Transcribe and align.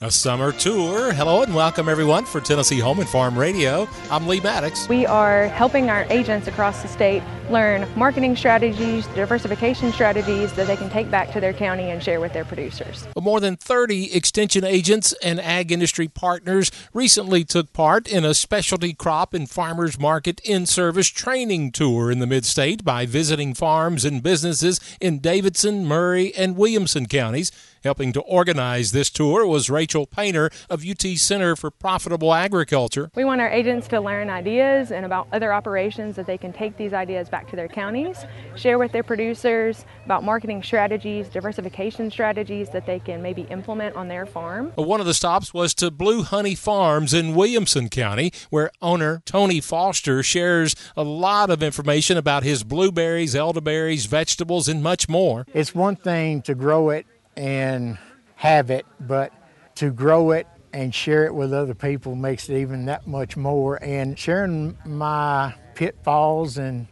A 0.00 0.12
summer 0.12 0.52
tour. 0.52 1.12
Hello 1.12 1.42
and 1.42 1.52
welcome 1.52 1.88
everyone 1.88 2.24
for 2.24 2.40
Tennessee 2.40 2.78
Home 2.78 3.00
and 3.00 3.08
Farm 3.08 3.36
Radio. 3.36 3.88
I'm 4.12 4.28
Lee 4.28 4.38
Maddox. 4.38 4.88
We 4.88 5.06
are 5.06 5.48
helping 5.48 5.90
our 5.90 6.06
agents 6.08 6.46
across 6.46 6.82
the 6.82 6.86
state 6.86 7.20
learn 7.50 7.84
marketing 7.96 8.36
strategies, 8.36 9.08
diversification 9.08 9.90
strategies 9.90 10.52
that 10.52 10.68
they 10.68 10.76
can 10.76 10.88
take 10.88 11.10
back 11.10 11.32
to 11.32 11.40
their 11.40 11.52
county 11.52 11.90
and 11.90 12.00
share 12.00 12.20
with 12.20 12.32
their 12.32 12.44
producers. 12.44 13.08
More 13.20 13.40
than 13.40 13.56
30 13.56 14.14
extension 14.14 14.62
agents 14.62 15.14
and 15.20 15.40
ag 15.40 15.72
industry 15.72 16.06
partners 16.06 16.70
recently 16.94 17.42
took 17.44 17.72
part 17.72 18.06
in 18.06 18.24
a 18.24 18.34
specialty 18.34 18.94
crop 18.94 19.34
and 19.34 19.50
farmers 19.50 19.98
market 19.98 20.40
in 20.44 20.64
service 20.66 21.08
training 21.08 21.72
tour 21.72 22.12
in 22.12 22.20
the 22.20 22.26
mid 22.28 22.44
state 22.44 22.84
by 22.84 23.04
visiting 23.04 23.52
farms 23.52 24.04
and 24.04 24.22
businesses 24.22 24.78
in 25.00 25.18
Davidson, 25.18 25.86
Maury, 25.86 26.32
and 26.36 26.56
Williamson 26.56 27.06
counties. 27.06 27.50
Helping 27.84 28.12
to 28.12 28.20
organize 28.22 28.90
this 28.92 29.08
tour 29.08 29.46
was 29.46 29.70
Rachel 29.70 30.04
Painter 30.04 30.50
of 30.68 30.84
UT 30.84 31.02
Center 31.16 31.54
for 31.54 31.70
Profitable 31.70 32.34
Agriculture. 32.34 33.10
We 33.14 33.24
want 33.24 33.40
our 33.40 33.48
agents 33.48 33.86
to 33.88 34.00
learn 34.00 34.30
ideas 34.30 34.90
and 34.90 35.06
about 35.06 35.28
other 35.32 35.52
operations 35.52 36.16
that 36.16 36.26
they 36.26 36.38
can 36.38 36.52
take 36.52 36.76
these 36.76 36.92
ideas 36.92 37.28
back 37.28 37.48
to 37.50 37.56
their 37.56 37.68
counties, 37.68 38.24
share 38.56 38.78
with 38.78 38.90
their 38.90 39.04
producers 39.04 39.84
about 40.04 40.24
marketing 40.24 40.62
strategies, 40.62 41.28
diversification 41.28 42.10
strategies 42.10 42.70
that 42.70 42.84
they 42.84 42.98
can 42.98 43.22
maybe 43.22 43.42
implement 43.42 43.94
on 43.94 44.08
their 44.08 44.26
farm. 44.26 44.72
One 44.74 45.00
of 45.00 45.06
the 45.06 45.14
stops 45.14 45.54
was 45.54 45.72
to 45.74 45.90
Blue 45.90 46.22
Honey 46.22 46.56
Farms 46.56 47.14
in 47.14 47.34
Williamson 47.34 47.88
County, 47.88 48.32
where 48.50 48.72
owner 48.82 49.22
Tony 49.24 49.60
Foster 49.60 50.22
shares 50.22 50.74
a 50.96 51.04
lot 51.04 51.48
of 51.48 51.62
information 51.62 52.16
about 52.16 52.42
his 52.42 52.64
blueberries, 52.64 53.36
elderberries, 53.36 54.06
vegetables, 54.06 54.66
and 54.66 54.82
much 54.82 55.08
more. 55.08 55.46
It's 55.54 55.74
one 55.74 55.96
thing 55.96 56.42
to 56.42 56.54
grow 56.54 56.90
it 56.90 57.06
and 57.38 57.96
have 58.34 58.70
it, 58.70 58.84
but 59.00 59.32
to 59.76 59.90
grow 59.90 60.32
it 60.32 60.46
and 60.72 60.94
share 60.94 61.24
it 61.24 61.34
with 61.34 61.52
other 61.52 61.74
people 61.74 62.16
makes 62.16 62.48
it 62.48 62.58
even 62.58 62.86
that 62.86 63.06
much 63.06 63.36
more. 63.36 63.82
And 63.82 64.18
sharing 64.18 64.76
my 64.84 65.54
pitfalls 65.74 66.58
and 66.58 66.88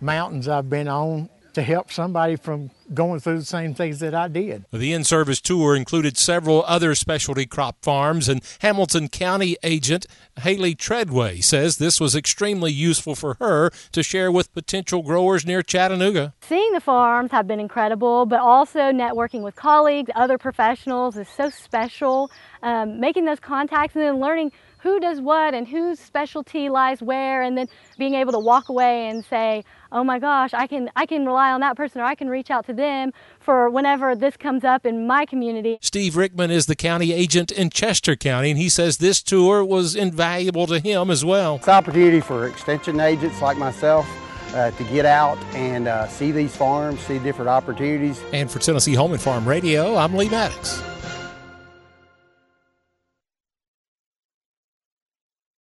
mountains 0.00 0.48
I've 0.48 0.68
been 0.68 0.88
on 0.88 1.28
to 1.54 1.62
help 1.62 1.92
somebody 1.92 2.34
from 2.36 2.70
going 2.92 3.20
through 3.20 3.38
the 3.38 3.44
same 3.44 3.74
things 3.74 4.00
that 4.00 4.14
I 4.14 4.28
did. 4.28 4.64
The 4.72 4.92
in 4.92 5.04
service 5.04 5.40
tour 5.40 5.74
included 5.74 6.18
several 6.18 6.64
other 6.66 6.94
specialty 6.94 7.46
crop 7.46 7.76
farms, 7.82 8.28
and 8.28 8.42
Hamilton 8.60 9.08
County 9.08 9.56
agent 9.62 10.06
Haley 10.40 10.74
Treadway 10.74 11.40
says 11.40 11.76
this 11.76 12.00
was 12.00 12.14
extremely 12.14 12.72
useful 12.72 13.14
for 13.14 13.34
her 13.34 13.70
to 13.92 14.02
share 14.02 14.30
with 14.30 14.52
potential 14.52 15.02
growers 15.02 15.46
near 15.46 15.62
Chattanooga. 15.62 16.34
Seeing 16.42 16.72
the 16.72 16.80
farms 16.80 17.30
have 17.30 17.46
been 17.46 17.60
incredible, 17.60 18.26
but 18.26 18.40
also 18.40 18.78
networking 18.92 19.42
with 19.42 19.56
colleagues, 19.56 20.10
other 20.14 20.38
professionals 20.38 21.16
is 21.16 21.28
so 21.28 21.50
special. 21.50 22.30
Um, 22.62 23.00
making 23.00 23.26
those 23.26 23.40
contacts 23.40 23.94
and 23.94 24.04
then 24.04 24.20
learning 24.20 24.52
who 24.84 25.00
does 25.00 25.18
what 25.18 25.54
and 25.54 25.66
whose 25.66 25.98
specialty 25.98 26.68
lies 26.68 27.00
where 27.00 27.42
and 27.42 27.56
then 27.56 27.66
being 27.98 28.14
able 28.14 28.32
to 28.32 28.38
walk 28.38 28.68
away 28.68 29.08
and 29.08 29.24
say 29.24 29.64
oh 29.90 30.04
my 30.04 30.18
gosh 30.18 30.52
i 30.52 30.66
can 30.66 30.90
i 30.94 31.06
can 31.06 31.24
rely 31.24 31.50
on 31.50 31.60
that 31.60 31.74
person 31.74 32.02
or 32.02 32.04
i 32.04 32.14
can 32.14 32.28
reach 32.28 32.50
out 32.50 32.66
to 32.66 32.73
them 32.74 33.12
for 33.40 33.70
whenever 33.70 34.14
this 34.14 34.36
comes 34.36 34.64
up 34.64 34.86
in 34.86 35.06
my 35.06 35.24
community. 35.26 35.78
Steve 35.80 36.16
rickman 36.16 36.50
is 36.50 36.66
the 36.66 36.76
county 36.76 37.12
agent 37.12 37.50
in 37.50 37.70
chester 37.70 38.16
county 38.16 38.50
and 38.50 38.58
he 38.58 38.68
says 38.68 38.98
this 38.98 39.22
tour 39.22 39.64
was 39.64 39.94
invaluable 39.94 40.66
to 40.66 40.78
him 40.78 41.10
as 41.10 41.24
well. 41.24 41.56
It's 41.56 41.68
an 41.68 41.74
opportunity 41.74 42.20
for 42.20 42.46
extension 42.46 43.00
agents 43.00 43.40
like 43.40 43.58
myself 43.58 44.06
uh, 44.54 44.70
to 44.70 44.84
get 44.84 45.04
out 45.04 45.38
and 45.54 45.88
uh, 45.88 46.06
see 46.08 46.30
these 46.30 46.54
farms 46.54 47.00
see 47.00 47.18
different 47.18 47.48
opportunities. 47.48 48.22
And 48.32 48.50
for 48.50 48.58
tennessee 48.58 48.94
home 48.94 49.12
and 49.12 49.20
farm 49.20 49.46
radio 49.46 49.96
i'm 49.96 50.14
lee 50.14 50.28
maddox 50.28 50.82